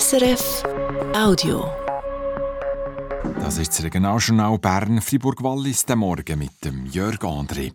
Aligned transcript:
SRF 0.00 0.62
Audio. 1.14 1.70
Das 3.40 3.58
ist 3.58 3.72
das 3.72 3.82
Regionaljournal 3.82 4.58
Bern 4.58 5.02
Fribourg-Wallis 5.02 5.84
der 5.84 5.96
Morgen 5.96 6.38
mit 6.38 6.64
dem 6.64 6.86
Jörg 6.86 7.18
André. 7.18 7.74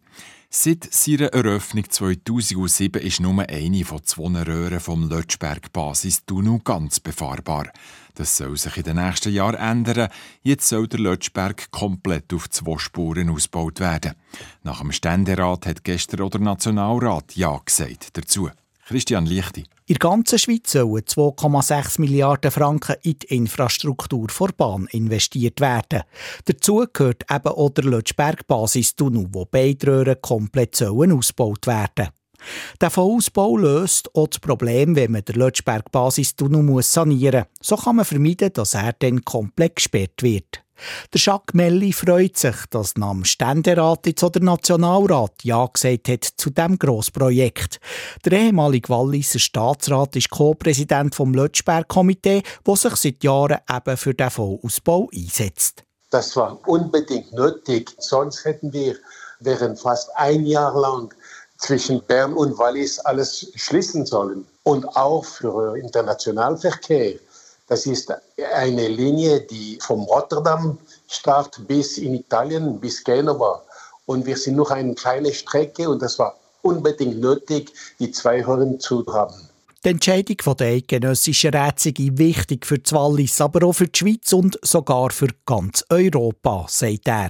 Seit 0.50 0.92
seiner 0.92 1.28
Eröffnung 1.28 1.88
2007 1.88 3.04
ist 3.04 3.20
nur 3.20 3.48
eine 3.48 3.86
von 3.86 4.04
zwei 4.04 4.42
Röhren 4.42 4.80
vom 4.80 5.08
Lötschberg-Basis-Tunnel 5.08 6.62
ganz 6.64 7.00
befahrbar. 7.00 7.72
Das 8.16 8.36
soll 8.36 8.58
sich 8.58 8.78
in 8.78 8.84
den 8.84 8.96
nächsten 8.96 9.32
Jahren 9.32 9.84
ändern. 9.84 10.10
Jetzt 10.42 10.70
soll 10.70 10.88
der 10.88 11.02
Lötschberg 11.02 11.70
komplett 11.70 12.34
auf 12.34 12.50
zwei 12.50 12.80
Spuren 12.80 13.30
ausgebaut 13.30 13.80
werden. 13.80 14.16
Nach 14.64 14.80
dem 14.80 14.92
Ständerat 14.92 15.68
hat 15.68 15.84
gestern 15.84 16.22
auch 16.22 16.32
der 16.32 16.42
Nationalrat 16.42 17.36
Ja 17.36 17.62
gesagt 17.64 18.18
dazu. 18.18 18.50
Christian 18.88 19.28
Lichti. 19.28 19.66
In 19.90 19.94
der 19.94 20.10
ganzen 20.10 20.38
Schweiz 20.38 20.74
sollen 20.74 21.04
2,6 21.04 22.02
Milliarden 22.02 22.52
Franken 22.52 22.98
in 23.04 23.20
die 23.20 23.36
Infrastruktur 23.36 24.28
vor 24.30 24.50
Bahn 24.50 24.88
investiert 24.92 25.62
werden. 25.62 26.04
Dazu 26.44 26.86
gehört 26.92 27.24
eben 27.32 27.48
auch 27.48 27.70
der 27.70 27.86
Lötschberg-Basistunnel, 27.86 29.28
wo 29.32 29.46
beide 29.46 29.88
Röhren 29.88 30.22
komplett 30.22 30.76
sollen 30.76 31.14
ausgebaut 31.14 31.68
werden 31.68 32.10
der 32.80 32.90
Vollausbau 32.90 33.58
löst 33.58 34.14
auch 34.16 34.28
das 34.28 34.40
Problem, 34.40 34.96
wenn 34.96 35.12
man 35.12 35.26
den 35.26 35.36
Lötschberg-Basistunnel 35.36 36.84
sanieren 36.84 37.46
muss. 37.46 37.68
So 37.68 37.76
kann 37.76 37.96
man 37.96 38.06
vermeiden, 38.06 38.54
dass 38.54 38.74
er 38.74 38.94
dann 38.94 39.24
komplett 39.26 39.78
gesperrt 39.78 40.22
wird. 40.22 40.64
Der 41.14 41.20
Jacques 41.20 41.54
Melli 41.54 41.94
freut 41.94 42.38
sich, 42.38 42.56
dass 42.70 42.94
dem 42.94 43.26
Ständerat 43.26 44.06
jetzt 44.06 44.22
der 44.22 44.42
Nationalrat 44.42 45.44
Ja 45.44 45.66
gesagt 45.66 46.10
hat 46.10 46.24
zu 46.38 46.50
diesem 46.50 46.78
Grossprojekt. 46.78 47.80
Der 48.26 48.34
ehemalige 48.34 48.90
Walliser 48.90 49.40
Staatsrat 49.40 50.16
ist 50.16 50.30
Co-Präsident 50.30 51.16
vom 51.16 51.34
Lötschberg-Komitee, 51.34 52.44
das 52.64 52.82
sich 52.82 52.96
seit 52.96 53.24
Jahren 53.24 53.60
eben 53.70 53.98
für 53.98 54.14
den 54.14 54.30
Vollausbau 54.30 55.10
einsetzt. 55.14 55.84
Das 56.10 56.36
war 56.36 56.60
unbedingt 56.68 57.34
nötig, 57.34 57.94
sonst 57.98 58.46
hätten 58.46 58.72
wir 58.72 58.96
während 59.40 59.80
fast 59.80 60.10
ein 60.16 60.46
Jahr 60.46 60.80
lang 60.80 61.14
zwischen 61.58 62.02
Bern 62.04 62.34
und 62.34 62.58
Wallis 62.58 63.00
alles 63.00 63.52
schließen 63.56 64.06
sollen. 64.06 64.46
Und 64.64 64.86
auch 64.96 65.26
für 65.26 65.78
Internationalverkehr 65.78 67.16
das 67.68 67.86
ist 67.86 68.14
eine 68.56 68.88
Linie, 68.88 69.42
die 69.42 69.78
vom 69.82 70.04
Rotterdam 70.04 70.78
startet 71.08 71.68
bis 71.68 71.98
in 71.98 72.16
Italien, 72.16 72.80
bis 72.80 73.04
Genova. 73.04 73.64
Und 74.06 74.26
wir 74.26 74.38
sind 74.38 74.56
noch 74.56 74.72
eine 74.72 74.96
kleine 74.96 75.34
Strecke 75.34 75.90
und 75.90 76.02
das 76.02 76.18
war 76.18 76.38
unbedingt 76.62 77.20
nötig, 77.20 77.74
die 78.00 78.12
zwei 78.12 78.44
Röhren 78.46 78.80
zu 78.80 79.06
haben. 79.08 79.36
Die 79.84 79.90
Entscheidung 79.90 80.56
der 80.58 80.68
eidgenössischen 80.68 81.54
Räte 81.54 81.90
ist 81.90 82.18
wichtig 82.18 82.66
für 82.66 82.80
die 82.80 82.92
Wallis, 82.92 83.40
aber 83.40 83.68
auch 83.68 83.74
für 83.74 83.88
die 83.88 83.98
Schweiz 83.98 84.34
und 84.34 84.58
sogar 84.64 85.12
für 85.12 85.30
ganz 85.46 85.86
Europa, 85.90 86.66
sagt 86.70 87.08
er. 87.08 87.30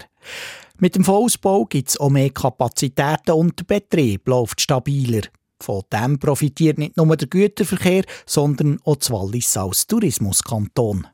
Mit 0.80 0.96
dem 0.96 1.04
Vollausbau 1.04 1.66
gibt 1.66 1.90
es 1.90 2.00
auch 2.00 2.10
mehr 2.10 2.30
Kapazitäten 2.30 3.32
und 3.32 3.60
der 3.60 3.64
Betrieb 3.66 4.28
läuft 4.28 4.62
stabiler. 4.62 5.24
Von 5.62 5.84
dem 5.92 6.20
profitiert 6.20 6.78
nicht 6.78 6.98
nur 6.98 7.16
der 7.16 7.28
Güterverkehr, 7.28 8.04
sondern 8.26 8.80
auch 8.84 8.98
das 8.98 9.12
Wallis 9.12 9.58
als 9.58 9.88
Tourismuskanton. 9.88 11.08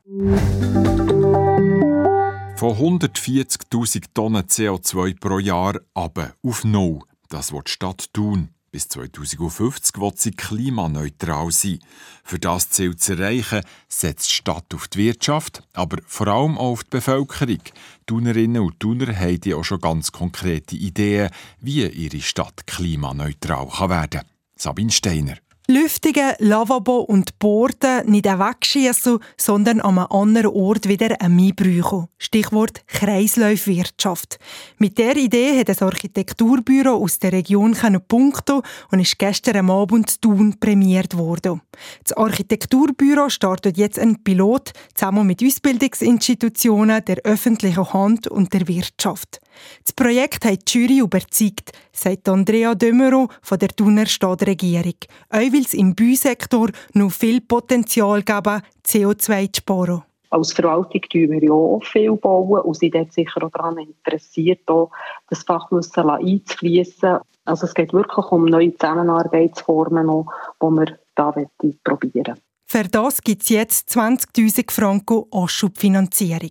Von 2.56 2.76
140.000 2.76 4.04
Tonnen 4.14 4.44
CO2 4.44 5.18
pro 5.18 5.38
Jahr 5.38 5.80
aber 5.92 6.34
auf 6.42 6.64
null. 6.64 7.00
Das 7.28 7.52
wird 7.52 7.68
die 7.68 7.72
Stadt 7.72 8.12
tun. 8.12 8.50
Bis 8.70 8.88
2050 8.88 10.00
wird 10.00 10.18
sie 10.18 10.32
klimaneutral 10.32 11.52
sein. 11.52 11.78
Für 12.24 12.40
das 12.40 12.70
Ziel 12.70 12.96
zu 12.96 13.12
erreichen, 13.12 13.60
setzt 13.88 14.30
die 14.30 14.34
Stadt 14.34 14.74
auf 14.74 14.88
die 14.88 14.98
Wirtschaft, 14.98 15.62
aber 15.74 15.98
vor 16.06 16.26
allem 16.26 16.58
auch 16.58 16.72
auf 16.72 16.82
die 16.82 16.90
Bevölkerung. 16.90 17.60
Tunerinnen 18.06 18.62
und 18.62 18.80
Tuner 18.80 19.14
haben 19.14 19.54
auch 19.54 19.62
schon 19.62 19.80
ganz 19.80 20.10
konkrete 20.10 20.74
Ideen, 20.74 21.30
wie 21.60 21.86
ihre 21.86 22.20
Stadt 22.20 22.66
klimaneutral 22.66 23.68
werden 23.88 24.10
kann. 24.10 24.33
Sabine 24.56 24.90
Steiner. 24.90 25.36
Lüftigen, 25.66 26.32
Lavabo 26.40 26.98
und 26.98 27.38
Borden 27.38 28.10
nicht 28.10 28.26
wegschießen, 28.26 29.18
sondern 29.38 29.80
an 29.80 29.98
einem 29.98 30.06
anderen 30.10 30.50
Ort 30.54 30.86
wieder 30.88 31.18
einbräuchen. 31.22 32.08
Stichwort 32.18 32.86
Kreislaufwirtschaft. 32.86 34.38
Mit 34.76 34.98
der 34.98 35.16
Idee 35.16 35.58
hat 35.58 35.70
das 35.70 35.80
Architekturbüro 35.80 36.90
aus 36.90 37.18
der 37.18 37.32
Region 37.32 37.74
punkten 38.06 38.60
und 38.90 39.00
ist 39.00 39.18
gestern 39.18 39.70
Abend 39.70 40.20
Thun 40.20 40.60
prämiert 40.60 41.16
worden. 41.16 41.62
Das 42.02 42.12
Architekturbüro 42.14 43.30
startet 43.30 43.78
jetzt 43.78 43.98
ein 43.98 44.22
Pilot 44.22 44.72
zusammen 44.92 45.26
mit 45.26 45.42
Ausbildungsinstitutionen 45.42 47.02
der 47.06 47.22
öffentlichen 47.24 47.90
Hand 47.90 48.28
und 48.28 48.52
der 48.52 48.68
Wirtschaft. 48.68 49.40
Das 49.84 49.92
Projekt 49.92 50.44
hat 50.44 50.68
die 50.68 50.78
Jury 50.78 50.98
überzeugt, 51.00 51.72
sagt 51.92 52.28
Andrea 52.28 52.74
Dömero 52.74 53.28
von 53.42 53.58
der 53.58 53.68
Thuner 53.68 54.06
Stadtregierung. 54.06 54.96
Auch 55.30 55.38
weil 55.38 55.62
es 55.62 55.74
im 55.74 55.94
Bausektor 55.94 56.70
noch 56.94 57.12
viel 57.12 57.40
Potenzial 57.40 58.22
geben, 58.22 58.62
CO2 58.86 59.52
zu 59.52 59.60
sparen. 59.60 60.02
Als 60.30 60.52
Verwaltung 60.52 61.00
bauen 61.12 61.30
wir 61.30 61.44
ja 61.44 61.52
auch 61.52 61.84
viel 61.84 62.16
bauen 62.16 62.60
und 62.62 62.76
sind 62.76 62.94
dort 62.94 63.12
sicher 63.12 63.44
auch 63.44 63.50
daran 63.50 63.78
interessiert, 63.78 64.68
auch 64.68 64.90
das 65.28 65.44
Fachwissen 65.44 66.10
einzufließen. 66.10 67.18
Also 67.44 67.66
es 67.66 67.74
geht 67.74 67.92
wirklich 67.92 68.26
um 68.32 68.46
neue 68.46 68.74
Zusammenarbeitsformen, 68.76 70.06
die 70.06 70.66
wir 70.66 71.46
hier 71.60 71.74
probieren 71.84 72.40
Für 72.66 72.84
das 72.84 73.22
gibt 73.22 73.42
es 73.42 73.50
jetzt 73.50 73.90
20'000 73.90 74.72
Franken 74.72 75.24
Anschubfinanzierung. 75.30 76.50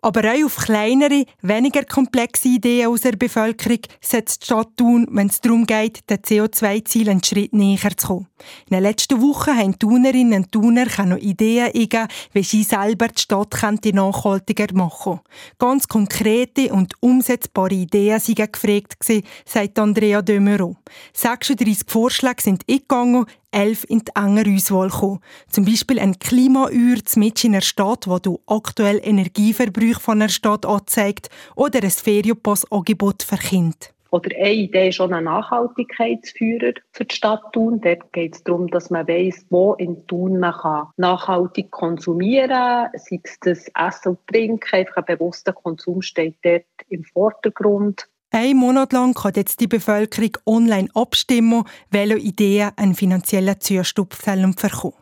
Aber 0.00 0.22
auch 0.24 0.44
auf 0.44 0.56
kleinere, 0.56 1.24
weniger 1.42 1.84
komplexe 1.84 2.48
Ideen 2.48 2.88
aus 2.88 3.00
der 3.00 3.12
Bevölkerung 3.12 3.80
setzt 4.00 4.42
die 4.42 4.46
Stadt 4.46 4.76
Thun, 4.76 5.06
wenn 5.10 5.28
es 5.28 5.40
darum 5.40 5.66
geht, 5.66 6.08
den 6.08 6.18
CO2-Zielen 6.18 7.08
einen 7.08 7.24
Schritt 7.24 7.52
näher 7.52 7.96
zu 7.96 8.06
kommen. 8.06 8.28
In 8.68 8.76
den 8.76 8.82
letzten 8.82 9.20
Wochen 9.20 9.56
haben 9.56 9.78
Thunerinnen 9.78 10.44
und 10.44 10.52
Thuner 10.52 10.86
noch 11.04 11.16
Ideen 11.16 11.66
eingegeben, 11.66 12.08
wie 12.32 12.42
sie 12.42 12.62
selber 12.62 13.08
die 13.08 13.20
Stadt 13.20 13.54
nachhaltiger 13.92 14.66
machen 14.74 15.20
Ganz 15.58 15.88
konkrete 15.88 16.72
und 16.72 16.94
umsetzbare 17.00 17.74
Ideen 17.74 18.20
waren 18.20 18.52
gefragt, 18.52 18.96
sagt 19.44 19.78
Andrea 19.78 20.22
Dömero. 20.22 20.76
36 21.14 21.84
Vorschläge 21.88 22.42
sind 22.42 22.64
eingegangen, 22.68 23.26
elf 23.50 23.84
in 23.88 24.00
die 24.00 24.12
enge 24.14 24.44
Auswahl 24.54 24.88
gekommen. 24.88 25.20
Zum 25.50 25.64
Beispiel 25.64 25.98
ein 25.98 26.18
Klimauhr 26.18 26.70
mit 26.70 27.44
in 27.44 27.54
einer 27.54 27.60
Stadt, 27.60 28.06
wo 28.06 28.18
du 28.18 28.40
aktuell 28.46 29.00
Energieverbrauch 29.02 30.00
von 30.00 30.20
einer 30.20 30.28
Stadt 30.28 30.66
anzeigt, 30.66 31.28
oder 31.54 31.82
ein 31.82 31.90
Ferienpass-Angebot 31.90 33.22
für 33.22 33.36
Kinder. 33.36 33.76
Oder 34.10 34.30
eine 34.36 34.52
Idee 34.52 34.88
ist 34.88 34.96
schon 34.96 35.12
ein 35.12 35.24
Nachhaltigkeitsführer 35.24 36.72
für 36.92 37.04
die 37.04 37.14
Stadt 37.14 37.52
Thun. 37.52 37.80
Dort 37.80 38.12
geht 38.12 38.36
es 38.36 38.44
darum, 38.44 38.68
dass 38.68 38.88
man 38.88 39.06
weiss, 39.08 39.44
wo 39.50 39.74
in 39.74 40.06
Thun 40.06 40.38
man 40.38 40.54
kann 40.54 40.88
nachhaltig 40.96 41.70
konsumieren 41.70 42.50
kann. 42.50 42.90
Sei 42.94 43.20
es 43.22 43.38
das 43.40 43.68
Essen 43.76 44.10
und 44.10 44.26
Trinken, 44.26 44.74
einfach 44.74 44.96
ein 44.96 45.04
bewusster 45.04 45.52
Konsum 45.52 46.02
steht 46.02 46.36
dort 46.42 46.64
im 46.88 47.04
Vordergrund. 47.04 48.08
Ein 48.30 48.56
Monat 48.56 48.92
lang 48.92 49.14
kann 49.14 49.32
jetzt 49.36 49.60
die 49.60 49.66
Bevölkerung 49.66 50.32
online 50.46 50.88
abstimmen, 50.94 51.64
welche 51.90 52.18
Ideen 52.18 52.70
einen 52.76 52.94
finanziellen 52.94 53.60
Zustupf 53.60 54.16
verkommen 54.16 54.96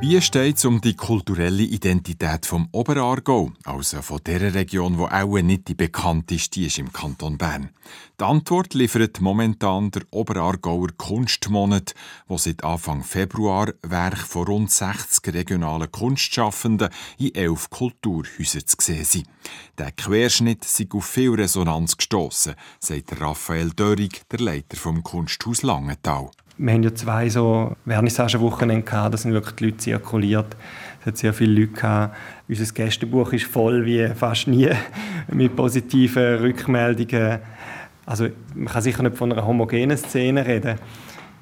wie 0.00 0.20
steht 0.22 0.56
es 0.56 0.64
um 0.64 0.80
die 0.80 0.96
kulturelle 0.96 1.62
Identität 1.62 2.46
vom 2.46 2.68
Oberaargau, 2.72 3.52
also 3.64 4.00
von 4.00 4.20
der 4.24 4.54
Region, 4.54 4.96
wo 4.98 5.04
auch 5.04 5.40
nicht 5.42 5.68
die 5.68 5.74
bekannteste 5.74 6.62
ist 6.62 6.78
im 6.78 6.90
Kanton 6.90 7.36
Bern? 7.36 7.68
Die 8.18 8.24
Antwort 8.24 8.72
liefert 8.72 9.20
momentan 9.20 9.90
der 9.90 10.02
Oberaargauer 10.10 10.88
Kunstmonat, 10.96 11.94
wo 12.26 12.38
seit 12.38 12.64
Anfang 12.64 13.04
Februar 13.04 13.74
Werk 13.82 14.18
von 14.18 14.46
rund 14.46 14.70
60 14.70 15.34
regionalen 15.34 15.92
Kunstschaffenden 15.92 16.88
in 17.18 17.34
elf 17.34 17.68
Kulturhäusern 17.68 18.66
zu 18.66 18.76
sehen 18.80 19.04
sind. 19.04 19.28
Der 19.76 19.92
Querschnitt 19.92 20.64
sei 20.64 20.86
auf 20.92 21.04
viel 21.04 21.34
Resonanz 21.34 21.96
gestoßen, 21.98 22.54
sagt 22.78 23.20
Raphael 23.20 23.70
Dörig, 23.70 24.22
der 24.30 24.40
Leiter 24.40 24.76
vom 24.78 25.02
Kunsthaus 25.02 25.62
Langenthal 25.62 26.30
wir 26.60 26.74
haben 26.74 26.82
ja 26.82 26.94
zwei 26.94 27.28
so 27.30 27.74
Vernissagenwochenende 27.86 28.84
gehabt, 28.84 29.14
da 29.14 29.18
sind 29.18 29.32
wirklich 29.32 29.56
die 29.56 29.64
Leute 29.66 29.76
zirkuliert. 29.78 30.56
Es 31.00 31.06
hat 31.06 31.16
sehr 31.16 31.32
viele 31.32 31.60
Leute 31.60 31.72
gehabt. 31.72 32.16
Unser 32.48 32.74
Gästebuch 32.74 33.32
ist 33.32 33.46
voll 33.46 33.86
wie 33.86 34.06
fast 34.08 34.46
nie 34.46 34.70
mit 35.28 35.56
positiven 35.56 36.36
Rückmeldungen. 36.36 37.38
Also 38.04 38.28
man 38.54 38.66
kann 38.66 38.82
sicher 38.82 39.02
nicht 39.02 39.16
von 39.16 39.32
einer 39.32 39.46
homogenen 39.46 39.96
Szene 39.96 40.46
reden, 40.46 40.78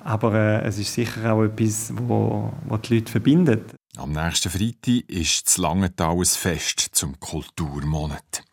aber 0.04 0.34
äh, 0.34 0.66
es 0.66 0.78
ist 0.78 0.94
sicher 0.94 1.32
auch 1.32 1.42
etwas, 1.42 1.92
wo, 1.96 2.52
wo 2.66 2.76
die 2.76 2.94
Leute 2.94 3.10
verbindet. 3.10 3.74
Am 3.96 4.12
nächsten 4.12 4.50
Freitag 4.50 5.08
ist 5.08 5.48
das 5.48 5.58
Langenthal 5.58 6.16
ein 6.16 6.24
Fest 6.24 6.80
zum 6.92 7.18
Kulturmonat. 7.18 8.44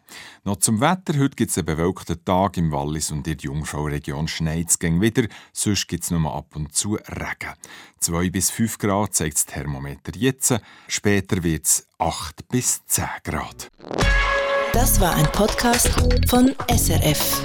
Noch 0.43 0.57
zum 0.57 0.81
Wetter. 0.81 1.17
Heute 1.19 1.35
gibt 1.35 1.51
es 1.51 1.57
einen 1.57 1.65
bewölkten 1.65 2.23
Tag 2.23 2.57
im 2.57 2.71
Wallis 2.71 3.11
und 3.11 3.27
in 3.27 3.37
der 3.37 3.49
Jungfrau-Region 3.49 4.27
schneit 4.27 4.69
es 4.69 4.79
wieder. 4.79 5.27
Sonst 5.53 5.87
gibt 5.87 6.03
es 6.03 6.11
nur 6.11 6.33
ab 6.33 6.55
und 6.55 6.73
zu 6.75 6.95
Regen. 6.95 7.53
2 7.99 8.29
bis 8.29 8.51
5 8.51 8.77
Grad 8.77 9.13
zeigt 9.15 9.35
das 9.35 9.45
Thermometer 9.45 10.11
jetzt. 10.15 10.55
Später 10.87 11.43
wird 11.43 11.65
es 11.65 11.87
8 11.97 12.47
bis 12.49 12.85
10 12.85 13.05
Grad. 13.23 13.71
Das 14.73 14.99
war 14.99 15.15
ein 15.15 15.25
Podcast 15.31 15.89
von 16.29 16.53
SRF. 16.69 17.41